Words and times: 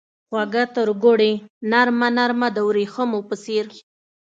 خوږه 0.27 0.63
ترګوړې 0.75 1.33
نرمه، 1.71 2.09
نرمه 2.17 2.47
دوریښمو 2.57 3.19
په 3.27 3.35
څیر 3.43 3.65